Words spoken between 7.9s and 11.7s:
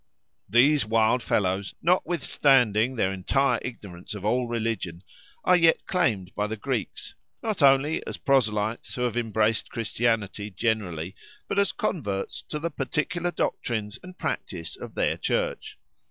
as proselytes who have embraced Christianity generally, but